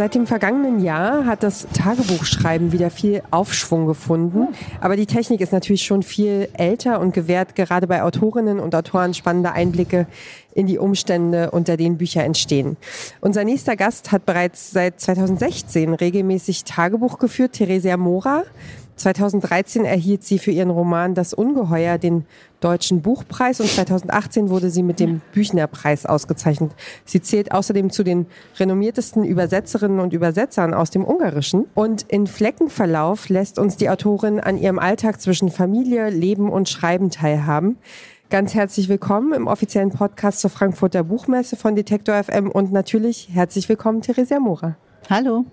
Seit 0.00 0.14
dem 0.14 0.26
vergangenen 0.26 0.82
Jahr 0.82 1.26
hat 1.26 1.42
das 1.42 1.66
Tagebuchschreiben 1.74 2.72
wieder 2.72 2.88
viel 2.88 3.22
Aufschwung 3.30 3.86
gefunden. 3.86 4.48
Aber 4.80 4.96
die 4.96 5.04
Technik 5.04 5.42
ist 5.42 5.52
natürlich 5.52 5.82
schon 5.82 6.02
viel 6.02 6.48
älter 6.54 7.00
und 7.00 7.12
gewährt 7.12 7.54
gerade 7.54 7.86
bei 7.86 8.02
Autorinnen 8.02 8.60
und 8.60 8.74
Autoren 8.74 9.12
spannende 9.12 9.52
Einblicke 9.52 10.06
in 10.54 10.66
die 10.66 10.78
Umstände, 10.78 11.50
unter 11.50 11.76
denen 11.76 11.98
Bücher 11.98 12.24
entstehen. 12.24 12.78
Unser 13.20 13.44
nächster 13.44 13.76
Gast 13.76 14.10
hat 14.10 14.24
bereits 14.24 14.70
seit 14.70 14.98
2016 14.98 15.92
regelmäßig 15.92 16.64
Tagebuch 16.64 17.18
geführt, 17.18 17.52
Theresia 17.52 17.98
Mora. 17.98 18.44
2013 18.96 19.84
erhielt 19.84 20.24
sie 20.24 20.38
für 20.38 20.50
ihren 20.50 20.70
Roman 20.70 21.14
Das 21.14 21.34
Ungeheuer 21.34 21.98
den 21.98 22.24
Deutschen 22.60 23.00
Buchpreis 23.00 23.60
und 23.60 23.68
2018 23.68 24.50
wurde 24.50 24.70
sie 24.70 24.82
mit 24.82 25.00
dem 25.00 25.20
Büchnerpreis 25.32 26.06
ausgezeichnet. 26.06 26.72
Sie 27.04 27.22
zählt 27.22 27.52
außerdem 27.52 27.90
zu 27.90 28.02
den 28.02 28.26
renommiertesten 28.58 29.24
Übersetzerinnen 29.24 29.98
und 29.98 30.12
Übersetzern 30.12 30.74
aus 30.74 30.90
dem 30.90 31.04
Ungarischen. 31.04 31.66
Und 31.74 32.02
in 32.02 32.26
Fleckenverlauf 32.26 33.28
lässt 33.28 33.58
uns 33.58 33.76
die 33.76 33.88
Autorin 33.88 34.40
an 34.40 34.58
ihrem 34.58 34.78
Alltag 34.78 35.20
zwischen 35.20 35.50
Familie, 35.50 36.10
Leben 36.10 36.50
und 36.50 36.68
Schreiben 36.68 37.10
teilhaben. 37.10 37.78
Ganz 38.28 38.54
herzlich 38.54 38.88
willkommen 38.88 39.32
im 39.32 39.48
offiziellen 39.48 39.90
Podcast 39.90 40.40
zur 40.40 40.50
Frankfurter 40.50 41.02
Buchmesse 41.02 41.56
von 41.56 41.74
Detektor 41.74 42.22
FM 42.22 42.50
und 42.50 42.72
natürlich 42.72 43.28
herzlich 43.32 43.68
willkommen, 43.68 44.02
Theresia 44.02 44.38
Mora. 44.38 44.76
Hallo. 45.08 45.46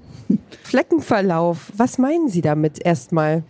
Fleckenverlauf, 0.64 1.72
was 1.76 1.98
meinen 1.98 2.28
Sie 2.28 2.42
damit 2.42 2.86
erstmal? 2.86 3.44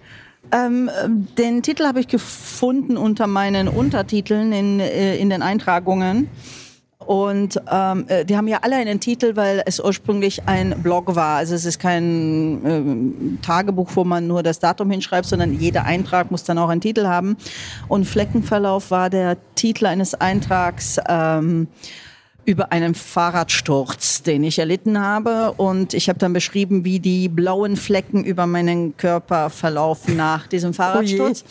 Ähm, 0.52 0.90
den 1.38 1.62
Titel 1.64 1.86
habe 1.86 2.00
ich 2.00 2.08
gefunden 2.08 2.98
unter 2.98 3.28
meinen 3.28 3.68
Untertiteln 3.68 4.52
in, 4.52 4.80
äh, 4.80 5.18
in 5.18 5.30
den 5.30 5.42
Eintragungen. 5.42 6.30
Und 7.08 7.62
ähm, 7.72 8.06
äh, 8.10 8.26
die 8.26 8.36
haben 8.36 8.50
ja 8.50 8.60
alle 8.64 8.76
einen 8.76 9.00
Titel, 9.00 9.38
weil 9.38 9.64
es 9.66 9.80
ursprünglich 9.80 10.46
ein 10.46 10.82
Blog 10.84 11.16
war. 11.16 11.38
Also 11.38 11.56
es 11.56 11.64
ist 11.64 11.80
kein 11.80 12.04
ähm, 12.66 13.40
Tagebuch, 13.42 13.92
wo 13.96 14.04
man 14.04 14.28
nur 14.28 14.44
das 14.44 14.60
Datum 14.60 14.92
hinschreibt, 14.92 15.26
sondern 15.26 15.54
jeder 15.54 15.86
Eintrag 15.86 16.32
muss 16.32 16.44
dann 16.44 16.58
auch 16.58 16.68
einen 16.68 16.82
Titel 16.82 17.08
haben. 17.08 17.38
Und 17.88 18.06
Fleckenverlauf 18.06 18.92
war 18.92 19.10
der 19.10 19.38
Titel 19.56 19.86
eines 19.86 20.16
Eintrags. 20.16 20.98
Ähm, 21.08 21.68
über 22.48 22.72
einen 22.72 22.96
Fahrradsturz, 22.96 24.24
den 24.24 24.42
ich 24.46 24.58
erlitten 24.58 25.02
habe. 25.02 25.52
Und 25.58 25.94
ich 25.94 26.08
habe 26.08 26.18
dann 26.18 26.32
beschrieben, 26.32 26.86
wie 26.86 27.02
die 27.02 27.28
blauen 27.28 27.76
Flecken 27.76 28.24
über 28.24 28.48
meinen 28.48 28.96
Körper 28.96 29.50
verlaufen 29.50 30.16
nach 30.16 30.48
diesem 30.48 30.74
Fahrradsturz. 30.74 31.44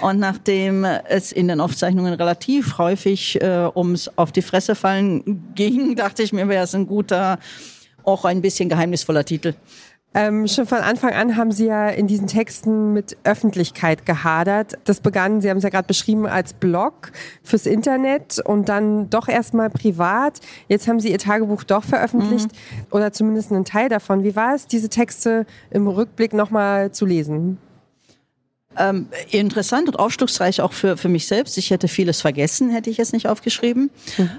Oh 0.00 0.06
und 0.06 0.18
nachdem 0.18 0.84
es 0.84 1.32
in 1.32 1.48
den 1.48 1.60
Aufzeichnungen 1.60 2.14
relativ 2.14 2.78
häufig 2.78 3.38
äh, 3.42 3.68
ums 3.74 4.10
auf 4.16 4.32
die 4.32 4.40
Fresse 4.40 4.74
fallen 4.74 5.44
ging, 5.54 5.94
dachte 5.96 6.22
ich 6.22 6.32
mir, 6.32 6.48
wäre 6.48 6.64
es 6.64 6.74
ein 6.74 6.86
guter, 6.86 7.38
auch 8.02 8.24
ein 8.24 8.40
bisschen 8.40 8.70
geheimnisvoller 8.70 9.26
Titel. 9.26 9.52
Ähm, 10.18 10.48
schon 10.48 10.66
von 10.66 10.78
Anfang 10.78 11.12
an 11.12 11.36
haben 11.36 11.52
Sie 11.52 11.66
ja 11.66 11.88
in 11.88 12.08
diesen 12.08 12.26
Texten 12.26 12.92
mit 12.92 13.16
Öffentlichkeit 13.22 14.04
gehadert. 14.04 14.76
Das 14.82 14.98
begann, 14.98 15.40
Sie 15.40 15.48
haben 15.48 15.58
es 15.58 15.62
ja 15.62 15.68
gerade 15.68 15.86
beschrieben, 15.86 16.26
als 16.26 16.54
Blog 16.54 17.12
fürs 17.44 17.66
Internet 17.66 18.40
und 18.44 18.68
dann 18.68 19.10
doch 19.10 19.28
erstmal 19.28 19.70
privat. 19.70 20.40
Jetzt 20.66 20.88
haben 20.88 20.98
Sie 20.98 21.12
Ihr 21.12 21.18
Tagebuch 21.18 21.62
doch 21.62 21.84
veröffentlicht 21.84 22.50
mhm. 22.50 22.86
oder 22.90 23.12
zumindest 23.12 23.52
einen 23.52 23.64
Teil 23.64 23.88
davon. 23.88 24.24
Wie 24.24 24.34
war 24.34 24.56
es, 24.56 24.66
diese 24.66 24.88
Texte 24.88 25.46
im 25.70 25.86
Rückblick 25.86 26.32
nochmal 26.32 26.90
zu 26.90 27.06
lesen? 27.06 27.58
Ähm, 28.76 29.06
interessant 29.30 29.86
und 29.86 30.00
aufschlussreich 30.00 30.60
auch 30.62 30.72
für, 30.72 30.96
für 30.96 31.08
mich 31.08 31.28
selbst. 31.28 31.56
Ich 31.58 31.70
hätte 31.70 31.86
vieles 31.86 32.20
vergessen, 32.20 32.70
hätte 32.70 32.90
ich 32.90 32.98
es 32.98 33.12
nicht 33.12 33.28
aufgeschrieben. 33.28 33.90
Mhm. 34.16 34.30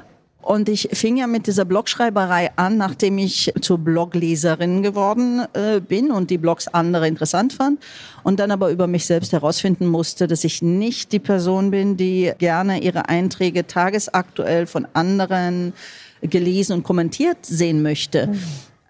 Und 0.41 0.69
ich 0.69 0.89
fing 0.94 1.17
ja 1.17 1.27
mit 1.27 1.47
dieser 1.47 1.66
Blogschreiberei 1.66 2.51
an, 2.55 2.77
nachdem 2.77 3.17
ich 3.17 3.53
zur 3.61 3.77
Blogleserin 3.77 4.81
geworden 4.81 5.45
äh, 5.53 5.81
bin 5.81 6.11
und 6.11 6.29
die 6.29 6.38
Blogs 6.38 6.67
andere 6.67 7.07
interessant 7.07 7.53
fand. 7.53 7.79
Und 8.23 8.39
dann 8.39 8.49
aber 8.49 8.69
über 8.69 8.88
mich 8.88 9.05
selbst 9.05 9.33
herausfinden 9.33 9.85
musste, 9.88 10.28
dass 10.28 10.44
ich 10.45 10.61
nicht 10.61 11.11
die 11.11 11.19
Person 11.19 11.72
bin, 11.72 11.97
die 11.97 12.31
gerne 12.38 12.81
ihre 12.81 13.09
Einträge 13.09 13.67
tagesaktuell 13.67 14.66
von 14.66 14.88
anderen 14.94 15.73
gelesen 16.22 16.73
und 16.73 16.83
kommentiert 16.83 17.45
sehen 17.45 17.81
möchte. 17.81 18.28
Mhm. 18.28 18.39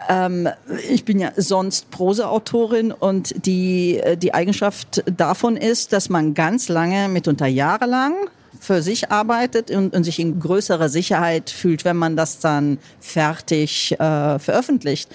Ähm, 0.07 0.49
ich 0.89 1.03
bin 1.03 1.19
ja 1.19 1.31
sonst 1.35 1.89
Proseautorin 1.91 2.91
und 2.91 3.45
die, 3.45 4.01
die 4.17 4.33
Eigenschaft 4.33 5.03
davon 5.05 5.57
ist, 5.57 5.93
dass 5.93 6.09
man 6.09 6.33
ganz 6.35 6.69
lange, 6.69 7.09
mitunter 7.09 7.47
jahrelang, 7.47 8.13
für 8.59 8.81
sich 8.81 9.09
arbeitet 9.09 9.71
und, 9.71 9.95
und, 9.95 10.03
sich 10.03 10.19
in 10.19 10.39
größerer 10.39 10.89
Sicherheit 10.89 11.49
fühlt, 11.49 11.85
wenn 11.85 11.97
man 11.97 12.15
das 12.15 12.39
dann 12.39 12.77
fertig 12.99 13.93
äh, 13.93 14.39
veröffentlicht. 14.39 15.09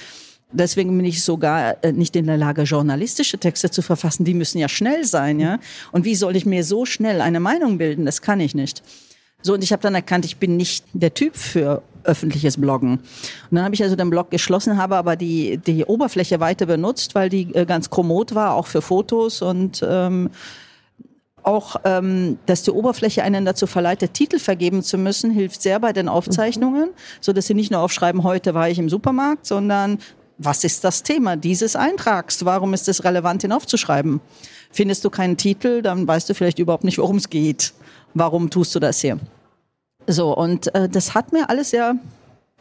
Deswegen 0.51 0.97
bin 0.97 1.05
ich 1.05 1.23
sogar 1.23 1.77
äh, 1.85 1.93
nicht 1.93 2.17
in 2.17 2.27
der 2.27 2.37
Lage, 2.37 2.63
journalistische 2.63 3.39
Texte 3.39 3.71
zu 3.71 3.83
verfassen. 3.83 4.25
Die 4.25 4.35
müssen 4.35 4.59
ja 4.59 4.69
schnell 4.69 5.05
sein, 5.05 5.41
ja. 5.41 5.59
Und 5.93 6.05
wie 6.05 6.15
soll 6.15 6.37
ich 6.37 6.47
mir 6.47 6.65
so 6.65 6.87
schnell 6.87 7.21
eine 7.21 7.41
Meinung 7.41 7.77
bilden? 7.79 8.07
Das 8.07 8.23
kann 8.23 8.41
ich 8.41 8.55
nicht. 8.55 8.83
So, 9.43 9.55
und 9.55 9.63
ich 9.63 9.73
habe 9.73 9.83
dann 9.83 9.95
erkannt, 9.95 10.25
ich 10.25 10.39
bin 10.39 10.57
nicht 10.57 10.87
der 10.95 11.13
Typ 11.13 11.37
für 11.37 11.83
öffentliches 12.05 12.59
Bloggen. 12.59 12.93
Und 12.93 13.01
dann 13.51 13.65
habe 13.65 13.75
ich 13.75 13.83
also 13.83 13.97
den 13.97 14.11
Blog 14.11 14.31
geschlossen, 14.31 14.79
habe 14.79 14.97
aber 14.97 15.17
die, 15.17 15.59
die 15.59 15.85
Oberfläche 15.85 16.41
weiter 16.41 16.67
benutzt, 16.67 17.15
weil 17.15 17.29
die 17.29 17.55
äh, 17.55 17.67
ganz 17.67 17.91
kommod 17.91 18.35
war, 18.35 18.55
auch 18.55 18.67
für 18.67 18.81
Fotos 18.81 19.43
und 19.43 19.85
ähm, 19.87 20.31
auch, 21.45 21.77
ähm, 21.85 22.39
dass 22.47 22.63
die 22.63 22.71
Oberfläche 22.71 23.23
einen 23.23 23.45
dazu 23.45 23.67
verleitet, 23.67 24.15
Titel 24.15 24.39
vergeben 24.39 24.83
zu 24.83 24.99
müssen, 24.99 25.31
hilft 25.31 25.63
sehr 25.63 25.79
bei 25.79 25.93
den 25.93 26.09
Aufzeichnungen, 26.09 26.91
so 27.21 27.33
dass 27.33 27.47
sie 27.47 27.55
nicht 27.55 27.71
nur 27.71 27.81
aufschreiben, 27.81 28.23
heute 28.23 28.55
war 28.55 28.69
ich 28.69 28.79
im 28.79 28.89
Supermarkt, 28.89 29.47
sondern 29.47 29.99
was 30.39 30.65
ist 30.65 30.83
das 30.83 31.03
Thema 31.03 31.37
dieses 31.37 31.77
Eintrags? 31.77 32.45
Warum 32.45 32.75
ist 32.75 32.89
es 32.89 33.05
relevant, 33.05 33.45
ihn 33.45 33.53
aufzuschreiben? 33.53 34.21
Findest 34.73 35.05
du 35.05 35.11
keinen 35.11 35.37
Titel, 35.37 35.83
dann 35.83 36.09
weißt 36.09 36.29
du 36.29 36.35
vielleicht 36.35 36.59
überhaupt 36.59 36.85
nicht, 36.85 36.99
worum 36.99 37.17
es 37.17 37.31
geht. 37.31 37.73
Warum 38.15 38.51
tust 38.51 38.75
du 38.75 38.81
das 38.81 39.01
hier? 39.01 39.19
So, 40.07 40.37
und 40.37 40.75
äh, 40.75 40.89
das 40.89 41.15
hat 41.15 41.33
mir 41.33 41.49
alles 41.49 41.71
sehr 41.71 41.97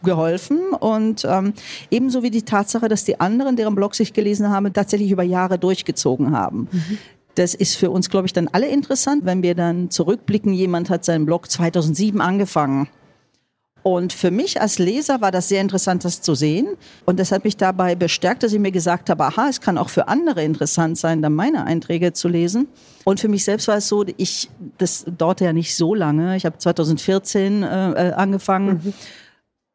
geholfen 0.04 0.60
und 0.80 1.26
ähm, 1.26 1.54
ebenso 1.90 2.24
wie 2.24 2.30
die 2.30 2.44
Tatsache, 2.44 2.90
dass 2.90 3.06
die 3.06 3.20
anderen, 3.20 3.56
deren 3.56 3.74
Blog 3.74 3.98
ich 4.00 4.14
gelesen 4.14 4.50
habe, 4.50 4.72
tatsächlich 4.72 5.10
über 5.10 5.24
Jahre 5.24 5.58
durchgezogen 5.58 6.38
haben. 6.38 6.68
Mhm. 6.72 6.98
Das 7.36 7.54
ist 7.54 7.76
für 7.76 7.90
uns, 7.90 8.10
glaube 8.10 8.28
ich, 8.28 8.34
dann 8.34 8.48
alle 8.48 8.68
interessant, 8.68 9.26
wenn 9.26 9.42
wir 9.42 9.56
dann 9.56 9.90
zurückblicken. 9.90 10.54
Jemand 10.54 10.90
hat 10.90 11.04
seinen 11.04 11.26
Blog 11.26 11.50
2007 11.50 12.22
angefangen. 12.22 12.88
Und 13.84 14.14
für 14.14 14.32
mich 14.32 14.62
als 14.62 14.80
Leser 14.80 15.20
war 15.20 15.32
das 15.32 15.50
sehr 15.50 15.60
interessant, 15.60 16.06
das 16.06 16.22
zu 16.22 16.36
sehen. 16.36 16.68
Und 17.06 17.20
das 17.20 17.34
hat 17.34 17.44
mich 17.44 17.58
dabei 17.58 17.96
bestärkt, 17.96 18.42
dass 18.44 18.54
ich 18.54 18.60
mir 18.60 18.72
gesagt 18.72 19.10
habe, 19.10 19.26
aha, 19.26 19.50
es 19.50 19.60
kann 19.60 19.78
auch 19.78 19.90
für 19.90 20.08
andere 20.08 20.42
interessant 20.42 20.98
sein, 20.98 21.22
dann 21.22 21.34
meine 21.34 21.66
Einträge 21.66 22.14
zu 22.14 22.30
lesen. 22.30 22.70
Und 23.04 23.20
für 23.20 23.28
mich 23.28 23.44
selbst 23.44 23.68
war 23.68 23.78
es 23.78 23.90
so, 23.90 24.06
ich, 24.16 24.50
das 24.78 25.04
dauerte 25.06 25.44
ja 25.44 25.52
nicht 25.52 25.76
so 25.76 25.94
lange. 25.94 26.38
Ich 26.38 26.46
habe 26.46 26.58
2014 26.58 27.64
äh, 27.64 27.92
äh, 27.92 28.14
angefangen. 28.14 28.82
Mhm. 28.84 28.94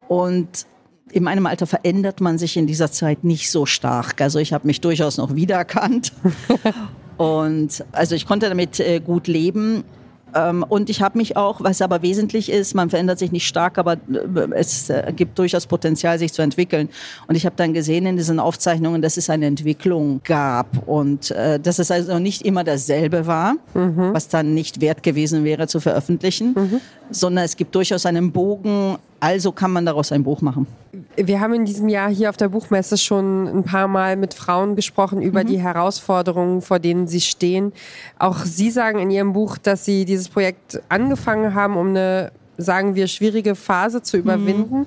Und 0.08 0.66
in 1.12 1.22
meinem 1.22 1.44
Alter 1.44 1.66
verändert 1.66 2.22
man 2.22 2.38
sich 2.38 2.56
in 2.56 2.66
dieser 2.66 2.90
Zeit 2.90 3.24
nicht 3.24 3.50
so 3.50 3.66
stark. 3.66 4.22
Also 4.22 4.38
ich 4.38 4.54
habe 4.54 4.66
mich 4.66 4.80
durchaus 4.80 5.18
noch 5.18 5.34
wiedererkannt. 5.34 6.14
Und 7.18 7.84
also 7.92 8.14
ich 8.14 8.26
konnte 8.26 8.48
damit 8.48 8.80
äh, 8.80 9.00
gut 9.00 9.26
leben. 9.26 9.84
Ähm, 10.34 10.64
und 10.68 10.90
ich 10.90 11.02
habe 11.02 11.18
mich 11.18 11.36
auch, 11.36 11.62
was 11.62 11.80
aber 11.82 12.02
wesentlich 12.02 12.50
ist, 12.50 12.74
man 12.74 12.90
verändert 12.90 13.18
sich 13.18 13.32
nicht 13.32 13.46
stark, 13.46 13.78
aber 13.78 13.94
äh, 13.94 13.96
es 14.54 14.90
äh, 14.90 15.12
gibt 15.14 15.38
durchaus 15.38 15.66
Potenzial, 15.66 16.18
sich 16.18 16.32
zu 16.32 16.42
entwickeln. 16.42 16.88
Und 17.26 17.34
ich 17.34 17.46
habe 17.46 17.56
dann 17.56 17.72
gesehen 17.72 18.06
in 18.06 18.16
diesen 18.16 18.38
Aufzeichnungen, 18.38 19.02
dass 19.02 19.16
es 19.16 19.30
eine 19.30 19.46
Entwicklung 19.46 20.20
gab 20.24 20.86
und 20.86 21.30
äh, 21.30 21.58
dass 21.58 21.78
es 21.78 21.90
also 21.90 22.18
nicht 22.18 22.42
immer 22.42 22.62
dasselbe 22.62 23.26
war, 23.26 23.54
mhm. 23.74 24.12
was 24.12 24.28
dann 24.28 24.54
nicht 24.54 24.80
wert 24.80 25.02
gewesen 25.02 25.44
wäre 25.44 25.66
zu 25.66 25.80
veröffentlichen, 25.80 26.52
mhm. 26.54 26.80
sondern 27.10 27.44
es 27.44 27.56
gibt 27.56 27.74
durchaus 27.74 28.06
einen 28.06 28.30
Bogen 28.30 28.96
also 29.20 29.52
kann 29.52 29.72
man 29.72 29.84
daraus 29.84 30.12
ein 30.12 30.22
Buch 30.22 30.42
machen. 30.42 30.66
Wir 31.16 31.40
haben 31.40 31.54
in 31.54 31.64
diesem 31.64 31.88
Jahr 31.88 32.08
hier 32.10 32.30
auf 32.30 32.36
der 32.36 32.48
Buchmesse 32.48 32.96
schon 32.96 33.46
ein 33.48 33.64
paar 33.64 33.88
Mal 33.88 34.16
mit 34.16 34.34
Frauen 34.34 34.76
gesprochen 34.76 35.20
über 35.20 35.42
mhm. 35.42 35.48
die 35.48 35.60
Herausforderungen, 35.60 36.62
vor 36.62 36.78
denen 36.78 37.08
sie 37.08 37.20
stehen. 37.20 37.72
Auch 38.18 38.38
Sie 38.44 38.70
sagen 38.70 38.98
in 38.98 39.10
Ihrem 39.10 39.32
Buch, 39.32 39.58
dass 39.58 39.84
Sie 39.84 40.04
dieses 40.04 40.28
Projekt 40.28 40.80
angefangen 40.88 41.54
haben, 41.54 41.76
um 41.76 41.88
eine, 41.88 42.32
sagen 42.56 42.94
wir, 42.94 43.08
schwierige 43.08 43.54
Phase 43.54 44.02
zu 44.02 44.16
überwinden. 44.16 44.80
Mhm. 44.80 44.86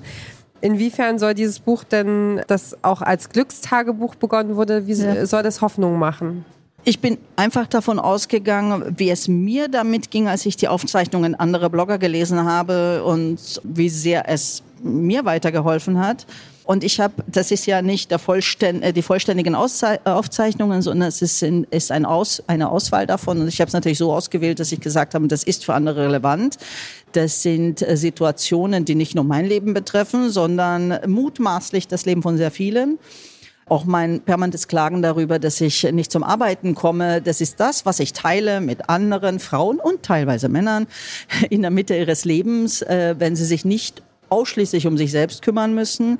Inwiefern 0.62 1.18
soll 1.18 1.34
dieses 1.34 1.58
Buch 1.58 1.84
denn, 1.84 2.40
das 2.46 2.76
auch 2.82 3.02
als 3.02 3.28
Glückstagebuch 3.30 4.14
begonnen 4.14 4.56
wurde, 4.56 4.86
wie 4.86 4.92
ja. 4.92 5.26
soll 5.26 5.42
das 5.42 5.60
Hoffnung 5.60 5.98
machen? 5.98 6.44
Ich 6.84 6.98
bin 6.98 7.18
einfach 7.36 7.68
davon 7.68 8.00
ausgegangen, 8.00 8.94
wie 8.96 9.10
es 9.10 9.28
mir 9.28 9.68
damit 9.68 10.10
ging, 10.10 10.26
als 10.26 10.44
ich 10.46 10.56
die 10.56 10.66
Aufzeichnungen 10.66 11.36
anderer 11.36 11.70
Blogger 11.70 11.98
gelesen 11.98 12.44
habe 12.44 13.04
und 13.04 13.60
wie 13.62 13.88
sehr 13.88 14.28
es 14.28 14.64
mir 14.82 15.24
weitergeholfen 15.24 16.00
hat. 16.00 16.26
Und 16.64 16.82
ich 16.82 16.98
habe, 16.98 17.22
das 17.28 17.52
ist 17.52 17.66
ja 17.66 17.82
nicht 17.82 18.10
der 18.10 18.18
Vollständ, 18.18 18.82
äh, 18.82 18.92
die 18.92 19.02
vollständigen 19.02 19.54
Auszei 19.54 20.00
Aufzeichnungen, 20.04 20.82
sondern 20.82 21.08
es 21.08 21.22
ist, 21.22 21.42
in, 21.42 21.64
ist 21.70 21.92
ein 21.92 22.04
Aus, 22.04 22.42
eine 22.48 22.70
Auswahl 22.70 23.06
davon. 23.06 23.40
Und 23.40 23.48
ich 23.48 23.60
habe 23.60 23.68
es 23.68 23.74
natürlich 23.74 23.98
so 23.98 24.12
ausgewählt, 24.12 24.58
dass 24.58 24.72
ich 24.72 24.80
gesagt 24.80 25.14
habe, 25.14 25.28
das 25.28 25.44
ist 25.44 25.64
für 25.64 25.74
andere 25.74 26.06
relevant. 26.06 26.58
Das 27.12 27.42
sind 27.42 27.82
äh, 27.82 27.96
Situationen, 27.96 28.84
die 28.84 28.94
nicht 28.96 29.14
nur 29.14 29.24
mein 29.24 29.46
Leben 29.46 29.74
betreffen, 29.74 30.30
sondern 30.30 30.98
mutmaßlich 31.06 31.86
das 31.86 32.06
Leben 32.06 32.22
von 32.22 32.36
sehr 32.36 32.50
vielen 32.50 32.98
auch 33.66 33.84
mein 33.84 34.20
permanentes 34.20 34.68
Klagen 34.68 35.02
darüber, 35.02 35.38
dass 35.38 35.60
ich 35.60 35.84
nicht 35.92 36.12
zum 36.12 36.22
Arbeiten 36.22 36.74
komme, 36.74 37.22
das 37.22 37.40
ist 37.40 37.60
das, 37.60 37.86
was 37.86 38.00
ich 38.00 38.12
teile 38.12 38.60
mit 38.60 38.88
anderen 38.88 39.38
Frauen 39.38 39.78
und 39.78 40.02
teilweise 40.02 40.48
Männern 40.48 40.86
in 41.50 41.62
der 41.62 41.70
Mitte 41.70 41.96
ihres 41.96 42.24
Lebens, 42.24 42.82
äh, 42.82 43.14
wenn 43.18 43.36
sie 43.36 43.44
sich 43.44 43.64
nicht 43.64 44.02
ausschließlich 44.28 44.86
um 44.86 44.96
sich 44.96 45.10
selbst 45.10 45.42
kümmern 45.42 45.74
müssen, 45.74 46.18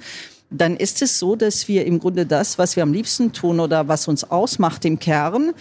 dann 0.50 0.76
ist 0.76 1.00
es 1.02 1.18
so, 1.18 1.34
dass 1.34 1.66
wir 1.66 1.86
im 1.86 1.98
Grunde 1.98 2.26
das, 2.26 2.58
was 2.58 2.76
wir 2.76 2.82
am 2.82 2.92
liebsten 2.92 3.32
tun 3.32 3.58
oder 3.58 3.88
was 3.88 4.06
uns 4.06 4.24
ausmacht 4.24 4.84
im 4.84 4.98
Kern, 4.98 5.52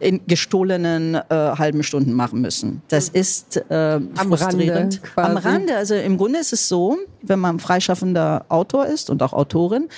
in 0.00 0.26
gestohlenen 0.26 1.14
äh, 1.14 1.22
halben 1.30 1.82
Stunden 1.82 2.12
machen 2.12 2.40
müssen. 2.40 2.82
Das 2.88 3.08
ist 3.08 3.56
äh, 3.70 3.74
am 3.74 4.10
frustrierend. 4.14 4.76
Rande 4.76 4.98
quasi. 4.98 5.30
Am 5.30 5.36
Rande. 5.38 5.76
Also 5.76 5.94
im 5.94 6.18
Grunde 6.18 6.40
ist 6.40 6.52
es 6.52 6.68
so, 6.68 6.98
wenn 7.22 7.38
man 7.38 7.58
freischaffender 7.58 8.44
Autor 8.48 8.86
ist 8.86 9.08
und 9.08 9.22
auch 9.22 9.32
Autorin, 9.32 9.88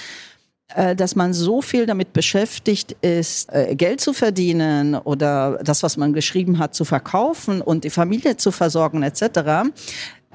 dass 0.74 1.14
man 1.14 1.32
so 1.32 1.62
viel 1.62 1.86
damit 1.86 2.12
beschäftigt 2.12 2.96
ist, 3.00 3.52
äh, 3.52 3.76
Geld 3.76 4.00
zu 4.00 4.12
verdienen 4.12 4.96
oder 4.96 5.60
das, 5.62 5.82
was 5.84 5.96
man 5.96 6.12
geschrieben 6.12 6.58
hat, 6.58 6.74
zu 6.74 6.84
verkaufen 6.84 7.60
und 7.60 7.84
die 7.84 7.90
Familie 7.90 8.36
zu 8.36 8.50
versorgen 8.50 9.02
etc., 9.02 9.70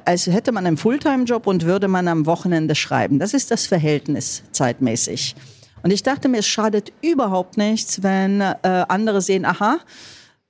als 0.03 0.25
hätte 0.25 0.51
man 0.51 0.65
einen 0.65 0.77
Fulltime-Job 0.77 1.45
und 1.45 1.65
würde 1.65 1.87
man 1.87 2.07
am 2.07 2.25
Wochenende 2.25 2.73
schreiben. 2.73 3.19
Das 3.19 3.35
ist 3.35 3.51
das 3.51 3.67
Verhältnis 3.67 4.41
zeitmäßig. 4.51 5.35
Und 5.83 5.91
ich 5.91 6.01
dachte 6.01 6.27
mir, 6.27 6.39
es 6.39 6.47
schadet 6.47 6.91
überhaupt 7.01 7.57
nichts, 7.57 8.01
wenn 8.01 8.41
äh, 8.41 8.55
andere 8.63 9.21
sehen, 9.21 9.45
aha, 9.45 9.79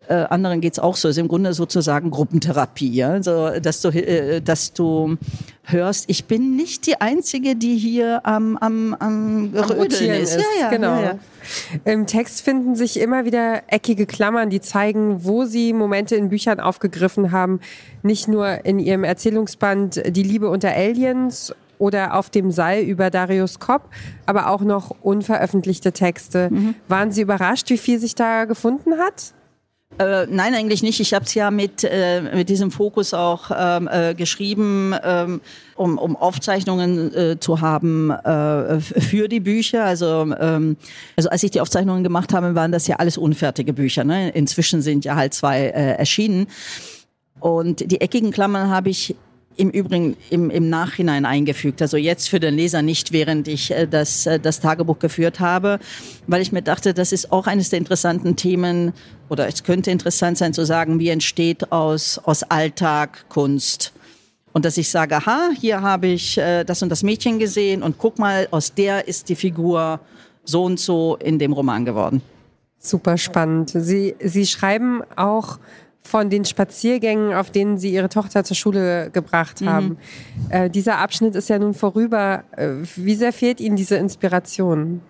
äh, 0.07 0.13
anderen 0.13 0.61
geht's 0.61 0.79
auch 0.79 0.95
so. 0.95 1.07
Es 1.07 1.15
ist 1.15 1.21
im 1.21 1.27
Grunde 1.27 1.53
sozusagen 1.53 2.09
Gruppentherapie, 2.09 2.91
ja? 2.91 3.11
also, 3.11 3.51
dass, 3.59 3.81
du, 3.81 3.89
äh, 3.89 4.41
dass 4.41 4.73
du 4.73 5.17
hörst, 5.63 6.05
ich 6.09 6.25
bin 6.25 6.55
nicht 6.55 6.87
die 6.87 6.99
Einzige, 6.99 7.55
die 7.55 7.77
hier 7.77 8.25
am, 8.25 8.57
am, 8.57 8.95
am 8.95 9.53
Rödeln 9.53 10.11
ist. 10.11 10.35
ist. 10.35 10.45
Ja, 10.57 10.61
ja, 10.61 10.69
genau. 10.69 10.95
Ja, 10.95 11.01
ja. 11.01 11.19
Im 11.85 12.07
Text 12.07 12.41
finden 12.41 12.75
sich 12.75 12.99
immer 12.99 13.25
wieder 13.25 13.61
eckige 13.67 14.05
Klammern, 14.05 14.49
die 14.49 14.59
zeigen, 14.59 15.23
wo 15.23 15.45
sie 15.45 15.71
Momente 15.71 16.15
in 16.15 16.29
Büchern 16.29 16.59
aufgegriffen 16.59 17.31
haben. 17.31 17.59
Nicht 18.01 18.27
nur 18.27 18.65
in 18.65 18.79
ihrem 18.79 19.03
Erzählungsband 19.03 20.01
Die 20.15 20.23
Liebe 20.23 20.49
unter 20.49 20.75
Aliens 20.75 21.53
oder 21.77 22.15
auf 22.15 22.29
dem 22.29 22.51
Seil 22.51 22.83
über 22.83 23.09
Darius 23.09 23.59
Kopp, 23.59 23.89
aber 24.25 24.49
auch 24.49 24.61
noch 24.61 24.95
unveröffentlichte 25.01 25.91
Texte. 25.91 26.49
Mhm. 26.51 26.75
Waren 26.87 27.11
Sie 27.11 27.21
überrascht, 27.21 27.69
wie 27.69 27.77
viel 27.77 27.99
sich 27.99 28.15
da 28.15 28.45
gefunden 28.45 28.99
hat? 28.99 29.33
Äh, 29.99 30.25
nein, 30.27 30.55
eigentlich 30.55 30.83
nicht. 30.83 30.99
Ich 30.99 31.13
habe 31.13 31.25
es 31.25 31.33
ja 31.33 31.51
mit, 31.51 31.83
äh, 31.83 32.21
mit 32.21 32.49
diesem 32.49 32.71
Fokus 32.71 33.13
auch 33.13 33.51
ähm, 33.55 33.89
äh, 33.91 34.15
geschrieben, 34.15 34.95
ähm, 35.03 35.41
um, 35.75 35.97
um 35.97 36.15
Aufzeichnungen 36.15 37.13
äh, 37.13 37.39
zu 37.39 37.61
haben 37.61 38.09
äh, 38.09 38.79
für 38.79 39.27
die 39.27 39.41
Bücher. 39.41 39.83
Also, 39.83 40.33
ähm, 40.39 40.77
also 41.15 41.29
als 41.29 41.43
ich 41.43 41.51
die 41.51 41.61
Aufzeichnungen 41.61 42.03
gemacht 42.03 42.33
habe, 42.33 42.55
waren 42.55 42.71
das 42.71 42.87
ja 42.87 42.95
alles 42.97 43.17
unfertige 43.17 43.73
Bücher. 43.73 44.03
Ne? 44.03 44.29
Inzwischen 44.29 44.81
sind 44.81 45.05
ja 45.05 45.15
halt 45.15 45.33
zwei 45.33 45.67
äh, 45.67 45.97
erschienen. 45.97 46.47
Und 47.39 47.91
die 47.91 48.01
eckigen 48.01 48.31
Klammern 48.31 48.69
habe 48.69 48.89
ich 48.89 49.15
im 49.57 49.69
Übrigen 49.69 50.17
im, 50.29 50.49
im 50.49 50.69
Nachhinein 50.69 51.25
eingefügt. 51.25 51.81
Also 51.81 51.97
jetzt 51.97 52.29
für 52.29 52.39
den 52.39 52.55
Leser 52.55 52.81
nicht, 52.81 53.11
während 53.11 53.47
ich 53.47 53.71
äh, 53.71 53.87
das, 53.87 54.25
äh, 54.25 54.39
das 54.39 54.59
Tagebuch 54.59 54.99
geführt 54.99 55.39
habe, 55.39 55.79
weil 56.27 56.41
ich 56.41 56.51
mir 56.51 56.61
dachte, 56.61 56.93
das 56.93 57.11
ist 57.11 57.31
auch 57.31 57.47
eines 57.47 57.69
der 57.69 57.79
interessanten 57.79 58.35
Themen 58.35 58.93
oder 59.29 59.47
es 59.47 59.63
könnte 59.63 59.91
interessant 59.91 60.37
sein 60.37 60.53
zu 60.53 60.65
sagen, 60.65 60.99
wie 60.99 61.09
entsteht 61.09 61.71
aus, 61.71 62.19
aus 62.19 62.43
Alltag 62.43 63.25
Kunst. 63.29 63.93
Und 64.53 64.65
dass 64.65 64.77
ich 64.77 64.89
sage, 64.89 65.15
aha, 65.15 65.51
hier 65.59 65.81
habe 65.81 66.07
ich 66.07 66.37
äh, 66.37 66.63
das 66.63 66.81
und 66.81 66.89
das 66.89 67.03
Mädchen 67.03 67.39
gesehen 67.39 67.83
und 67.83 67.97
guck 67.97 68.19
mal, 68.19 68.47
aus 68.51 68.73
der 68.73 69.07
ist 69.07 69.29
die 69.29 69.35
Figur 69.35 69.99
so 70.43 70.63
und 70.63 70.79
so 70.79 71.17
in 71.17 71.39
dem 71.39 71.53
Roman 71.53 71.85
geworden. 71.85 72.21
Super 72.77 73.17
spannend. 73.17 73.69
Sie, 73.69 74.15
Sie 74.19 74.45
schreiben 74.45 75.03
auch 75.15 75.59
von 76.03 76.29
den 76.29 76.45
Spaziergängen, 76.45 77.33
auf 77.33 77.51
denen 77.51 77.77
sie 77.77 77.93
ihre 77.93 78.09
Tochter 78.09 78.43
zur 78.43 78.55
Schule 78.55 79.09
gebracht 79.11 79.61
mhm. 79.61 79.69
haben. 79.69 79.87
Mhm. 79.87 79.97
Äh, 80.49 80.69
dieser 80.69 80.97
Abschnitt 80.97 81.35
ist 81.35 81.49
ja 81.49 81.59
nun 81.59 81.73
vorüber. 81.73 82.43
Äh, 82.55 82.69
wie 82.95 83.15
sehr 83.15 83.33
fehlt 83.33 83.59
Ihnen 83.59 83.75
diese 83.75 83.95
Inspiration? 83.95 85.01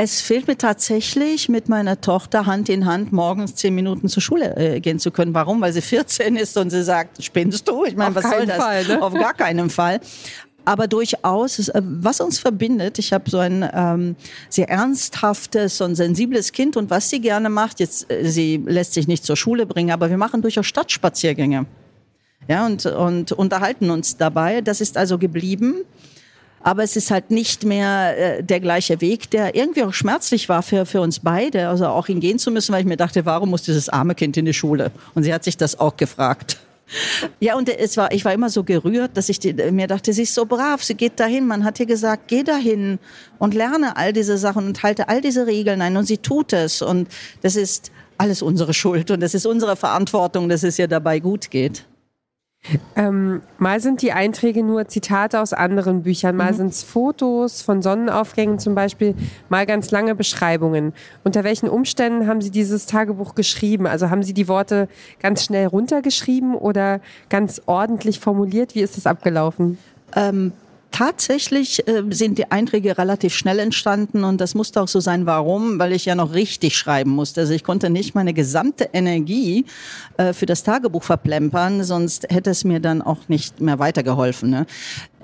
Es 0.00 0.20
fehlt 0.20 0.46
mir 0.46 0.56
tatsächlich, 0.56 1.48
mit 1.48 1.68
meiner 1.68 2.00
Tochter 2.00 2.46
Hand 2.46 2.68
in 2.68 2.86
Hand 2.86 3.10
morgens 3.10 3.56
zehn 3.56 3.74
Minuten 3.74 4.08
zur 4.08 4.22
Schule 4.22 4.56
äh, 4.56 4.78
gehen 4.78 5.00
zu 5.00 5.10
können. 5.10 5.34
Warum? 5.34 5.60
Weil 5.60 5.72
sie 5.72 5.80
14 5.80 6.36
ist 6.36 6.56
und 6.56 6.70
sie 6.70 6.84
sagt, 6.84 7.20
spinnst 7.24 7.66
du? 7.66 7.84
Ich 7.84 7.96
meine, 7.96 8.14
was 8.14 8.30
soll 8.30 8.46
das? 8.46 8.58
Fall, 8.58 8.86
ne? 8.86 9.02
Auf 9.02 9.12
gar 9.14 9.34
keinen 9.34 9.70
Fall 9.70 10.00
aber 10.68 10.86
durchaus, 10.86 11.70
äh, 11.70 11.80
was 11.82 12.20
uns 12.20 12.38
verbindet, 12.38 12.98
ich 12.98 13.14
habe 13.14 13.30
so 13.30 13.38
ein 13.38 13.66
ähm, 13.72 14.16
sehr 14.50 14.68
ernsthaftes 14.68 15.80
und 15.80 15.94
sensibles 15.94 16.52
Kind 16.52 16.76
und 16.76 16.90
was 16.90 17.08
sie 17.08 17.22
gerne 17.22 17.48
macht, 17.48 17.80
jetzt, 17.80 18.12
äh, 18.12 18.28
sie 18.28 18.62
lässt 18.66 18.92
sich 18.92 19.08
nicht 19.08 19.24
zur 19.24 19.34
Schule 19.34 19.64
bringen, 19.64 19.92
aber 19.92 20.10
wir 20.10 20.18
machen 20.18 20.42
durchaus 20.42 20.66
Stadtspaziergänge. 20.66 21.64
Ja, 22.48 22.66
und, 22.66 22.84
und 22.84 23.32
unterhalten 23.32 23.88
uns 23.88 24.18
dabei. 24.18 24.60
Das 24.60 24.82
ist 24.82 24.98
also 24.98 25.16
geblieben. 25.16 25.84
Aber 26.60 26.82
es 26.82 26.96
ist 26.96 27.10
halt 27.10 27.30
nicht 27.30 27.64
mehr 27.64 28.38
äh, 28.38 28.42
der 28.42 28.60
gleiche 28.60 29.00
Weg, 29.00 29.30
der 29.30 29.54
irgendwie 29.54 29.84
auch 29.84 29.94
schmerzlich 29.94 30.50
war 30.50 30.62
für, 30.62 30.84
für 30.84 31.00
uns 31.00 31.20
beide, 31.20 31.68
also 31.68 31.86
auch 31.86 32.08
ihn 32.08 32.20
gehen 32.20 32.38
zu 32.38 32.50
müssen, 32.50 32.74
weil 32.74 32.80
ich 32.80 32.86
mir 32.86 32.98
dachte, 32.98 33.24
warum 33.24 33.48
muss 33.48 33.62
dieses 33.62 33.88
arme 33.88 34.14
Kind 34.14 34.36
in 34.36 34.44
die 34.44 34.52
Schule? 34.52 34.90
Und 35.14 35.22
sie 35.22 35.32
hat 35.32 35.44
sich 35.44 35.56
das 35.56 35.80
auch 35.80 35.96
gefragt. 35.96 36.58
Ja, 37.40 37.56
und 37.56 37.68
es 37.68 37.96
war, 37.96 38.12
ich 38.12 38.24
war 38.24 38.32
immer 38.32 38.50
so 38.50 38.64
gerührt, 38.64 39.16
dass 39.16 39.28
ich 39.28 39.40
mir 39.70 39.86
dachte, 39.86 40.12
sie 40.12 40.22
ist 40.22 40.34
so 40.34 40.46
brav, 40.46 40.82
sie 40.82 40.94
geht 40.94 41.20
dahin. 41.20 41.46
Man 41.46 41.64
hat 41.64 41.78
ihr 41.80 41.86
gesagt, 41.86 42.28
geh 42.28 42.42
dahin 42.42 42.98
und 43.38 43.54
lerne 43.54 43.96
all 43.96 44.12
diese 44.12 44.38
Sachen 44.38 44.66
und 44.66 44.82
halte 44.82 45.08
all 45.08 45.20
diese 45.20 45.46
Regeln 45.46 45.82
ein. 45.82 45.96
Und 45.96 46.04
sie 46.04 46.18
tut 46.18 46.52
es. 46.52 46.82
Und 46.82 47.08
das 47.42 47.56
ist 47.56 47.92
alles 48.16 48.42
unsere 48.42 48.74
Schuld 48.74 49.10
und 49.10 49.22
es 49.22 49.34
ist 49.34 49.46
unsere 49.46 49.76
Verantwortung, 49.76 50.48
dass 50.48 50.64
es 50.64 50.78
ihr 50.78 50.88
dabei 50.88 51.20
gut 51.20 51.50
geht. 51.50 51.84
Ähm, 52.96 53.40
mal 53.58 53.80
sind 53.80 54.02
die 54.02 54.12
Einträge 54.12 54.62
nur 54.62 54.88
Zitate 54.88 55.40
aus 55.40 55.52
anderen 55.52 56.02
Büchern, 56.02 56.36
mal 56.36 56.52
mhm. 56.52 56.56
sind 56.56 56.68
es 56.68 56.82
Fotos 56.82 57.62
von 57.62 57.80
Sonnenaufgängen 57.80 58.58
zum 58.58 58.74
Beispiel, 58.74 59.14
mal 59.48 59.64
ganz 59.64 59.90
lange 59.90 60.14
Beschreibungen. 60.14 60.92
Unter 61.24 61.44
welchen 61.44 61.68
Umständen 61.68 62.26
haben 62.26 62.40
Sie 62.40 62.50
dieses 62.50 62.86
Tagebuch 62.86 63.34
geschrieben? 63.34 63.86
Also 63.86 64.10
haben 64.10 64.22
Sie 64.22 64.34
die 64.34 64.48
Worte 64.48 64.88
ganz 65.20 65.44
schnell 65.44 65.66
runtergeschrieben 65.66 66.54
oder 66.54 67.00
ganz 67.30 67.62
ordentlich 67.66 68.20
formuliert? 68.20 68.74
Wie 68.74 68.80
ist 68.80 68.96
das 68.96 69.06
abgelaufen? 69.06 69.78
Ähm, 70.14 70.52
Tatsächlich 70.90 71.86
äh, 71.86 72.02
sind 72.10 72.38
die 72.38 72.50
Einträge 72.50 72.96
relativ 72.98 73.34
schnell 73.34 73.58
entstanden 73.58 74.24
und 74.24 74.40
das 74.40 74.54
musste 74.54 74.80
auch 74.80 74.88
so 74.88 75.00
sein. 75.00 75.26
Warum? 75.26 75.78
Weil 75.78 75.92
ich 75.92 76.06
ja 76.06 76.14
noch 76.14 76.32
richtig 76.32 76.76
schreiben 76.76 77.10
musste. 77.10 77.42
Also 77.42 77.52
ich 77.52 77.62
konnte 77.62 77.90
nicht 77.90 78.14
meine 78.14 78.32
gesamte 78.32 78.88
Energie 78.92 79.66
äh, 80.16 80.32
für 80.32 80.46
das 80.46 80.62
Tagebuch 80.64 81.02
verplempern, 81.02 81.84
sonst 81.84 82.26
hätte 82.30 82.50
es 82.50 82.64
mir 82.64 82.80
dann 82.80 83.02
auch 83.02 83.28
nicht 83.28 83.60
mehr 83.60 83.78
weitergeholfen. 83.78 84.50
Ne? 84.50 84.66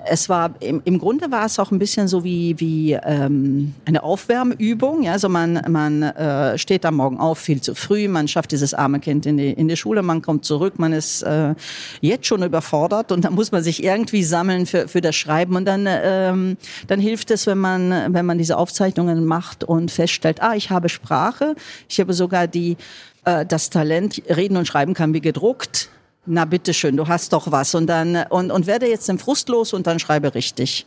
Es 0.07 0.29
war 0.29 0.53
im, 0.59 0.81
im 0.85 0.99
Grunde 0.99 1.31
war 1.31 1.45
es 1.45 1.59
auch 1.59 1.71
ein 1.71 1.79
bisschen 1.79 2.07
so 2.07 2.23
wie 2.23 2.59
wie 2.59 2.93
ähm, 2.93 3.73
eine 3.85 4.03
Aufwärmübung. 4.03 5.03
Ja, 5.03 5.13
also 5.13 5.29
man 5.29 5.61
man 5.67 6.03
äh, 6.03 6.57
steht 6.57 6.85
am 6.85 6.95
Morgen 6.95 7.19
auf 7.19 7.39
viel 7.39 7.61
zu 7.61 7.75
früh, 7.75 8.07
man 8.07 8.27
schafft 8.27 8.51
dieses 8.51 8.73
arme 8.73 8.99
Kind 8.99 9.25
in 9.25 9.37
die 9.37 9.51
in 9.51 9.67
die 9.67 9.77
Schule, 9.77 10.01
man 10.01 10.21
kommt 10.21 10.45
zurück, 10.45 10.77
man 10.77 10.93
ist 10.93 11.21
äh, 11.23 11.55
jetzt 12.01 12.27
schon 12.27 12.43
überfordert 12.43 13.11
und 13.11 13.25
dann 13.25 13.33
muss 13.33 13.51
man 13.51 13.63
sich 13.63 13.83
irgendwie 13.83 14.23
sammeln 14.23 14.65
für 14.65 14.87
für 14.87 15.01
das 15.01 15.15
Schreiben 15.15 15.55
und 15.55 15.65
dann 15.65 15.87
ähm, 15.87 16.57
dann 16.87 16.99
hilft 16.99 17.31
es, 17.31 17.47
wenn 17.47 17.59
man 17.59 18.13
wenn 18.13 18.25
man 18.25 18.37
diese 18.37 18.57
Aufzeichnungen 18.57 19.25
macht 19.25 19.63
und 19.63 19.91
feststellt, 19.91 20.41
ah, 20.41 20.55
ich 20.55 20.69
habe 20.69 20.89
Sprache, 20.89 21.55
ich 21.89 21.99
habe 21.99 22.13
sogar 22.13 22.47
die 22.47 22.77
äh, 23.25 23.45
das 23.45 23.69
Talent 23.69 24.21
reden 24.29 24.57
und 24.57 24.67
schreiben 24.67 24.93
kann 24.93 25.13
wie 25.13 25.21
gedruckt 25.21 25.89
na 26.25 26.45
bitteschön, 26.45 26.97
du 26.97 27.07
hast 27.07 27.33
doch 27.33 27.51
was. 27.51 27.75
Und 27.75 27.87
dann, 27.87 28.25
und, 28.29 28.51
und 28.51 28.67
werde 28.67 28.87
jetzt 28.87 29.07
den 29.07 29.19
Frust 29.19 29.49
los 29.49 29.73
und 29.73 29.87
dann 29.87 29.99
schreibe 29.99 30.33
richtig. 30.35 30.85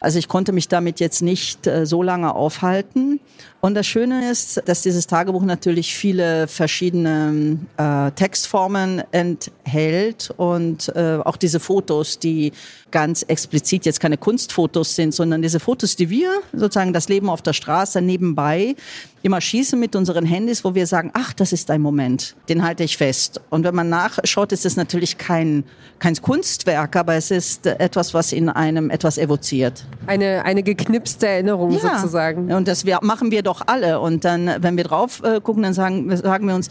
Also 0.00 0.18
ich 0.18 0.28
konnte 0.28 0.52
mich 0.52 0.68
damit 0.68 1.00
jetzt 1.00 1.22
nicht 1.22 1.66
äh, 1.66 1.84
so 1.84 2.02
lange 2.02 2.34
aufhalten. 2.34 3.20
Und 3.60 3.74
das 3.74 3.86
Schöne 3.86 4.30
ist, 4.30 4.62
dass 4.66 4.82
dieses 4.82 5.08
Tagebuch 5.08 5.42
natürlich 5.42 5.94
viele 5.94 6.46
verschiedene 6.46 7.58
äh, 7.76 8.12
Textformen 8.12 9.02
enthält 9.10 10.32
und 10.36 10.94
äh, 10.94 11.18
auch 11.24 11.36
diese 11.36 11.58
Fotos, 11.58 12.20
die 12.20 12.52
ganz 12.90 13.22
explizit 13.22 13.86
jetzt 13.86 14.00
keine 14.00 14.16
Kunstfotos 14.16 14.94
sind, 14.94 15.14
sondern 15.14 15.42
diese 15.42 15.60
Fotos, 15.60 15.96
die 15.96 16.10
wir 16.10 16.30
sozusagen 16.52 16.92
das 16.92 17.08
Leben 17.08 17.28
auf 17.28 17.42
der 17.42 17.52
Straße 17.52 18.00
nebenbei 18.00 18.74
immer 19.22 19.40
schießen 19.40 19.78
mit 19.78 19.96
unseren 19.96 20.24
Handys, 20.24 20.64
wo 20.64 20.74
wir 20.74 20.86
sagen, 20.86 21.10
ach, 21.14 21.32
das 21.32 21.52
ist 21.52 21.70
ein 21.70 21.80
Moment, 21.80 22.36
den 22.48 22.62
halte 22.62 22.84
ich 22.84 22.96
fest. 22.96 23.40
Und 23.50 23.64
wenn 23.64 23.74
man 23.74 23.88
nachschaut, 23.88 24.52
ist 24.52 24.64
es 24.64 24.76
natürlich 24.76 25.18
kein, 25.18 25.64
kein 25.98 26.14
Kunstwerk, 26.16 26.96
aber 26.96 27.14
es 27.14 27.30
ist 27.30 27.66
etwas, 27.66 28.14
was 28.14 28.32
in 28.32 28.48
einem 28.48 28.90
etwas 28.90 29.18
evoziert. 29.18 29.84
Eine, 30.06 30.44
eine 30.44 30.62
geknipste 30.62 31.26
Erinnerung 31.26 31.72
ja. 31.72 31.80
sozusagen. 31.80 32.52
Und 32.52 32.68
das 32.68 32.84
wir, 32.84 33.00
machen 33.02 33.30
wir 33.30 33.42
doch 33.42 33.62
alle. 33.66 34.00
Und 34.00 34.24
dann, 34.24 34.50
wenn 34.60 34.76
wir 34.76 34.84
drauf 34.84 35.22
äh, 35.24 35.40
gucken, 35.40 35.62
dann 35.64 35.74
sagen, 35.74 36.16
sagen 36.16 36.46
wir 36.46 36.54
uns, 36.54 36.70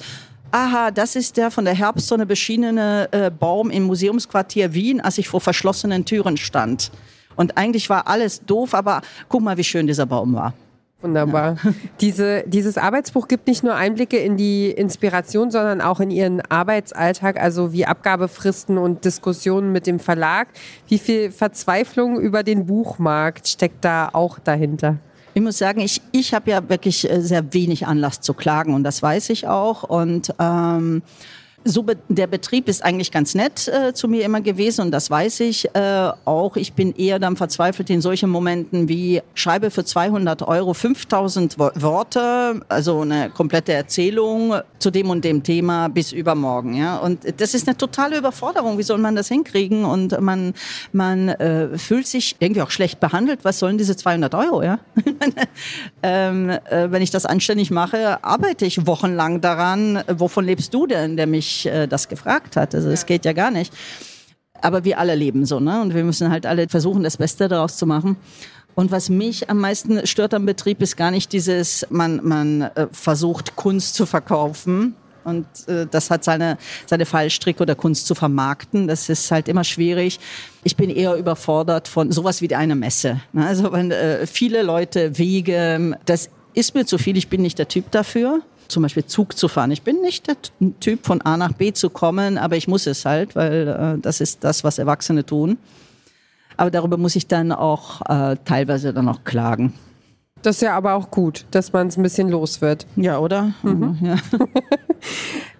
aha, 0.52 0.92
das 0.92 1.16
ist 1.16 1.38
der 1.38 1.52
von 1.52 1.66
der 1.66 1.76
Herbstsonne 1.76 2.26
beschienene 2.26 3.10
äh, 3.12 3.32
Baum 3.32 3.70
im 3.70 3.84
Museumsquartier 3.84 4.74
Wien, 4.74 5.02
als 5.02 5.18
ich 5.18 5.28
vor 5.28 5.42
verschlossenen 5.42 6.06
Türen 6.06 6.38
stand. 6.38 6.92
Und 7.36 7.58
eigentlich 7.58 7.90
war 7.90 8.08
alles 8.08 8.44
doof, 8.46 8.74
aber 8.74 9.02
guck 9.30 9.42
mal, 9.42 9.58
wie 9.58 9.64
schön 9.64 9.88
dieser 9.88 10.06
Baum 10.06 10.34
war. 10.34 10.54
Wunderbar. 11.02 11.58
Ja. 11.64 11.74
Diese, 12.02 12.44
dieses 12.48 12.78
Arbeitsbuch 12.78 13.28
gibt 13.28 13.48
nicht 13.48 13.64
nur 13.64 13.76
Einblicke 13.76 14.18
in 14.18 14.36
die 14.36 14.72
Inspiration, 14.72 15.52
sondern 15.52 15.80
auch 15.80 16.00
in 16.00 16.10
Ihren 16.10 16.42
Arbeitsalltag, 16.42 17.40
also 17.40 17.72
wie 17.72 17.86
Abgabefristen 17.86 18.80
und 18.80 19.06
Diskussionen 19.06 19.72
mit 19.72 19.86
dem 19.86 20.00
Verlag. 20.00 20.48
Wie 20.88 20.98
viel 20.98 21.32
Verzweiflung 21.32 22.20
über 22.20 22.42
den 22.42 22.66
Buchmarkt 22.66 23.48
steckt 23.48 23.86
da 23.86 24.10
auch 24.12 24.40
dahinter? 24.40 24.98
Ich 25.38 25.44
muss 25.44 25.60
sagen, 25.60 25.82
ich, 25.82 26.02
ich 26.14 26.34
habe 26.34 26.50
ja 26.50 26.68
wirklich 26.68 27.08
äh, 27.08 27.22
sehr 27.22 27.54
wenig 27.54 27.86
Anlass 27.86 28.22
zu 28.22 28.34
klagen 28.34 28.74
und 28.74 28.84
das 28.84 29.04
weiß 29.04 29.30
ich 29.30 29.46
auch. 29.48 29.84
Und 29.84 30.34
ähm, 30.40 31.04
so 31.68 31.84
be 31.84 31.98
der 32.10 32.28
Betrieb 32.28 32.68
ist 32.68 32.84
eigentlich 32.84 33.12
ganz 33.12 33.36
nett 33.36 33.68
äh, 33.68 33.94
zu 33.94 34.08
mir 34.08 34.24
immer 34.24 34.42
gewesen 34.42 34.82
und 34.82 34.92
das 34.92 35.10
weiß 35.10 35.42
ich 35.42 35.74
äh, 35.76 36.12
auch. 36.26 36.56
Ich 36.56 36.74
bin 36.74 36.94
eher 36.94 37.20
dann 37.20 37.36
verzweifelt 37.36 37.90
in 37.90 38.02
solchen 38.02 38.30
Momenten 38.30 38.88
wie 38.88 39.22
schreibe 39.34 39.72
für 39.72 39.84
200 39.84 40.44
Euro 40.44 40.74
5000 40.74 41.60
Worte, 41.60 42.62
also 42.70 43.02
eine 43.02 43.30
komplette 43.30 43.74
Erzählung 43.74 44.56
zu 44.80 44.92
dem 44.92 45.10
und 45.10 45.24
dem 45.24 45.44
Thema 45.44 45.90
bis 45.90 46.12
übermorgen. 46.12 46.76
Ja? 46.76 46.98
Und 46.98 47.20
das 47.40 47.54
ist 47.54 47.68
eine 47.68 47.78
totale 47.78 48.18
Überforderung. 48.18 48.78
Wie 48.78 48.84
soll 48.84 48.98
man 48.98 49.16
das 49.16 49.28
hinkriegen? 49.28 49.86
Und 49.86 50.20
man, 50.22 50.54
man 50.92 51.30
äh, 51.30 51.78
fühlt 51.78 52.08
sich 52.08 52.36
irgendwie 52.40 52.62
auch 52.62 52.72
schlecht 52.72 53.00
behandelt. 53.00 53.40
Was 53.44 53.60
sollen 53.60 53.78
diese 53.78 53.96
200 53.96 54.34
Euro? 54.36 54.64
Ja? 54.64 54.80
ähm, 56.04 56.50
äh, 56.50 56.92
wenn 56.92 57.02
ich 57.02 57.12
das 57.12 57.26
anständig 57.26 57.72
mache, 57.72 58.24
arbeite 58.24 58.66
ich 58.66 58.86
wochenlang 58.88 59.42
daran. 59.42 60.04
Wovon 60.08 60.46
lebst 60.46 60.74
du 60.74 60.88
denn, 60.88 61.18
der 61.18 61.28
mich 61.28 61.57
äh, 61.66 61.88
das 61.88 62.08
gefragt 62.08 62.56
hat? 62.56 62.76
Also 62.76 62.90
es 62.90 63.06
geht 63.06 63.26
ja 63.26 63.34
gar 63.34 63.52
nicht. 63.52 63.74
Aber 64.62 64.84
wir 64.84 65.00
alle 65.00 65.16
leben 65.16 65.46
so, 65.46 65.60
ne? 65.60 65.82
Und 65.82 65.94
wir 65.94 66.04
müssen 66.04 66.32
halt 66.32 66.46
alle 66.46 66.68
versuchen, 66.68 67.04
das 67.04 67.18
Beste 67.18 67.48
daraus 67.48 67.78
zu 67.78 67.86
machen. 67.86 68.18
Und 68.76 68.92
was 68.92 69.10
mich 69.10 69.50
am 69.50 69.60
meisten 69.60 70.06
stört 70.06 70.34
am 70.34 70.46
Betrieb, 70.46 70.82
ist 70.82 70.98
gar 70.98 71.10
nicht 71.10 71.34
dieses, 71.34 71.88
man, 71.90 72.20
man 72.24 72.62
äh, 72.62 72.88
versucht 72.92 73.56
Kunst 73.56 73.96
zu 73.96 74.06
verkaufen. 74.06 74.96
Und 75.24 75.48
äh, 75.68 75.88
das 75.90 76.10
hat 76.10 76.24
seine, 76.24 76.58
seine 76.86 77.06
Fallstricke 77.06 77.64
oder 77.64 77.76
Kunst 77.76 78.08
zu 78.08 78.16
vermarkten. 78.16 78.88
Das 78.88 79.10
ist 79.10 79.32
halt 79.32 79.48
immer 79.48 79.64
schwierig. 79.64 80.20
Ich 80.64 80.76
bin 80.76 80.90
eher 80.90 81.16
überfordert 81.16 81.88
von 81.88 82.12
sowas 82.12 82.42
wie 82.42 82.54
eine 82.56 82.76
Messe. 82.76 83.20
Ne? 83.34 83.46
Also 83.46 83.72
wenn 83.72 83.92
äh, 83.92 84.28
viele 84.28 84.62
Leute, 84.62 85.18
Wege, 85.18 85.98
das 86.06 86.30
ist 86.54 86.76
mir 86.76 86.86
zu 86.86 86.98
viel. 86.98 87.18
Ich 87.18 87.30
bin 87.30 87.42
nicht 87.42 87.60
der 87.60 87.68
Typ 87.68 87.92
dafür 87.92 88.42
zum 88.68 88.84
Beispiel 88.84 89.06
Zug 89.06 89.38
zu 89.38 89.48
fahren. 89.48 89.72
Ich 89.72 89.84
bin 89.84 90.02
nicht 90.02 90.28
der 90.28 90.36
Typ, 90.80 91.06
von 91.06 91.22
A 91.22 91.38
nach 91.38 91.54
B 91.54 91.74
zu 91.74 91.90
kommen, 91.90 92.38
aber 92.38 92.56
ich 92.56 92.68
muss 92.68 92.88
es 92.88 93.06
halt, 93.06 93.36
weil 93.36 93.68
äh, 93.68 94.02
das 94.02 94.22
ist 94.22 94.44
das, 94.44 94.64
was 94.64 94.78
Erwachsene 94.78 95.26
tun. 95.26 95.58
Aber 96.58 96.72
darüber 96.72 96.98
muss 96.98 97.16
ich 97.16 97.28
dann 97.28 97.52
auch 97.52 98.02
äh, 98.10 98.36
teilweise 98.44 98.94
dann 98.94 99.08
auch 99.08 99.24
klagen. 99.24 99.74
Das 100.42 100.58
ist 100.58 100.62
ja 100.62 100.76
aber 100.76 100.94
auch 100.94 101.10
gut, 101.10 101.46
dass 101.52 101.74
man 101.74 101.88
es 101.88 101.98
ein 101.98 102.04
bisschen 102.04 102.30
los 102.30 102.62
wird. 102.62 102.86
Ja, 102.96 103.20
oder? 103.20 103.54
Mhm. 103.64 103.98
Ja. 104.02 104.16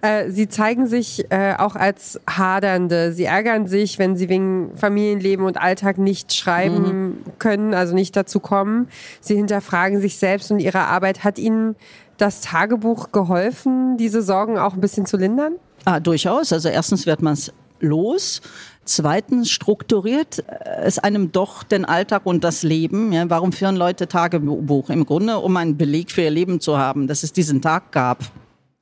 äh, 0.02 0.30
sie 0.30 0.48
zeigen 0.48 0.86
sich 0.86 1.30
äh, 1.30 1.54
auch 1.58 1.74
als 1.74 2.20
Hadernde. 2.28 3.12
Sie 3.12 3.24
ärgern 3.24 3.66
sich, 3.66 3.98
wenn 3.98 4.16
sie 4.16 4.28
wegen 4.28 4.76
Familienleben 4.76 5.44
und 5.44 5.60
Alltag 5.60 5.98
nicht 5.98 6.32
schreiben 6.32 6.82
mhm. 6.84 7.16
können, 7.38 7.74
also 7.74 7.94
nicht 7.94 8.16
dazu 8.16 8.40
kommen. 8.40 8.88
Sie 9.20 9.34
hinterfragen 9.34 10.00
sich 10.00 10.16
selbst 10.16 10.50
und 10.50 10.60
ihre 10.60 10.80
Arbeit. 10.80 11.24
Hat 11.24 11.38
Ihnen 11.38 11.74
das 12.18 12.40
Tagebuch 12.40 13.12
geholfen, 13.12 13.96
diese 13.96 14.22
Sorgen 14.22 14.58
auch 14.58 14.74
ein 14.74 14.80
bisschen 14.80 15.06
zu 15.06 15.16
lindern? 15.16 15.54
Ah, 15.84 16.00
durchaus. 16.00 16.52
Also 16.52 16.68
erstens 16.68 17.06
wird 17.06 17.22
man 17.22 17.34
es 17.34 17.52
los. 17.80 18.40
Zweitens 18.84 19.50
strukturiert 19.50 20.42
es 20.82 20.98
einem 20.98 21.30
doch 21.30 21.62
den 21.62 21.84
Alltag 21.84 22.22
und 22.24 22.42
das 22.42 22.62
Leben. 22.62 23.12
Ja, 23.12 23.28
warum 23.28 23.52
führen 23.52 23.76
Leute 23.76 24.08
Tagebuch? 24.08 24.90
Im 24.90 25.04
Grunde, 25.04 25.38
um 25.38 25.56
einen 25.56 25.76
Beleg 25.76 26.10
für 26.10 26.22
ihr 26.22 26.30
Leben 26.30 26.60
zu 26.60 26.78
haben, 26.78 27.06
dass 27.06 27.22
es 27.22 27.32
diesen 27.32 27.60
Tag 27.60 27.92
gab. 27.92 28.18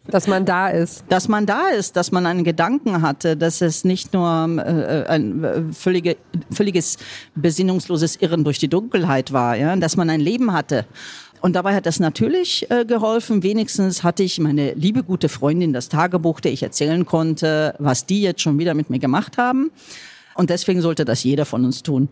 Dass 0.08 0.28
man 0.28 0.44
da 0.44 0.68
ist. 0.68 1.04
Dass 1.08 1.26
man 1.26 1.46
da 1.46 1.68
ist, 1.68 1.96
dass 1.96 2.12
man 2.12 2.26
einen 2.26 2.44
Gedanken 2.44 3.02
hatte, 3.02 3.36
dass 3.36 3.60
es 3.60 3.84
nicht 3.84 4.12
nur 4.14 4.28
äh, 4.28 5.04
ein 5.08 5.42
äh, 5.44 5.62
völlige, 5.72 6.16
völliges 6.52 6.98
besinnungsloses 7.34 8.16
Irren 8.16 8.44
durch 8.44 8.58
die 8.58 8.68
Dunkelheit 8.68 9.32
war, 9.32 9.56
ja, 9.56 9.74
dass 9.74 9.96
man 9.96 10.08
ein 10.10 10.20
Leben 10.20 10.52
hatte. 10.52 10.86
Und 11.40 11.54
dabei 11.54 11.74
hat 11.74 11.86
das 11.86 12.00
natürlich 12.00 12.70
äh, 12.70 12.84
geholfen. 12.84 13.42
Wenigstens 13.42 14.02
hatte 14.02 14.22
ich 14.22 14.38
meine 14.38 14.72
liebe 14.74 15.02
gute 15.02 15.28
Freundin 15.28 15.72
das 15.72 15.88
Tagebuch, 15.88 16.40
der 16.40 16.52
ich 16.52 16.62
erzählen 16.62 17.06
konnte, 17.06 17.74
was 17.78 18.06
die 18.06 18.22
jetzt 18.22 18.42
schon 18.42 18.58
wieder 18.58 18.74
mit 18.74 18.90
mir 18.90 18.98
gemacht 18.98 19.38
haben. 19.38 19.70
Und 20.36 20.50
deswegen 20.50 20.82
sollte 20.82 21.04
das 21.04 21.24
jeder 21.24 21.46
von 21.46 21.64
uns 21.64 21.82
tun. 21.82 22.08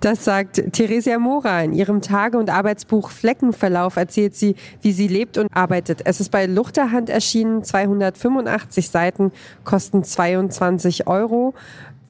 Das 0.00 0.24
sagt 0.24 0.62
Theresia 0.72 1.18
Mora. 1.18 1.62
In 1.62 1.74
ihrem 1.74 2.00
Tage- 2.00 2.38
und 2.38 2.48
Arbeitsbuch 2.48 3.10
Fleckenverlauf 3.10 3.96
erzählt 3.96 4.34
sie, 4.34 4.54
wie 4.80 4.92
sie 4.92 5.08
lebt 5.08 5.36
und 5.36 5.48
arbeitet. 5.54 6.00
Es 6.04 6.20
ist 6.20 6.30
bei 6.30 6.46
Luchterhand 6.46 7.10
erschienen, 7.10 7.64
285 7.64 8.88
Seiten, 8.88 9.32
kosten 9.64 10.04
22 10.04 11.06
Euro 11.06 11.54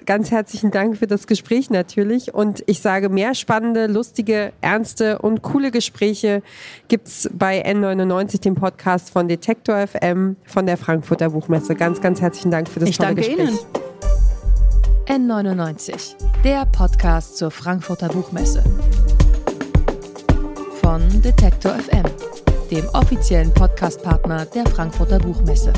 ganz 0.09 0.31
herzlichen 0.31 0.71
Dank 0.71 0.97
für 0.97 1.07
das 1.07 1.27
Gespräch 1.27 1.69
natürlich. 1.69 2.33
Und 2.33 2.65
ich 2.67 2.81
sage, 2.81 3.11
mehr 3.11 3.35
spannende, 3.35 3.87
lustige, 3.87 4.53
ernste 4.63 5.19
und 5.19 5.43
coole 5.43 5.71
Gespräche 5.71 6.43
gibt 6.89 7.09
es 7.09 7.29
bei 7.33 7.63
N99, 7.65 8.41
dem 8.41 8.55
Podcast 8.55 9.11
von 9.11 9.29
Detektor 9.29 9.87
FM 9.87 10.37
von 10.47 10.65
der 10.65 10.79
Frankfurter 10.79 11.29
Buchmesse. 11.31 11.75
Ganz, 11.75 12.01
ganz 12.01 12.23
herzlichen 12.23 12.51
Dank 12.51 12.69
für 12.71 12.81
das 12.81 12.89
ich 12.89 12.97
tolle 12.97 13.17
danke 13.17 13.21
Gespräch. 13.21 13.51
Ihnen. 15.07 15.31
N99, 15.31 16.15
der 16.43 16.65
Podcast 16.65 17.37
zur 17.37 17.51
Frankfurter 17.51 18.09
Buchmesse. 18.09 18.65
Von 20.81 21.03
Detektor 21.21 21.73
FM, 21.73 22.05
dem 22.71 22.89
offiziellen 22.95 23.53
Podcastpartner 23.53 24.47
der 24.47 24.65
Frankfurter 24.65 25.19
Buchmesse. 25.19 25.75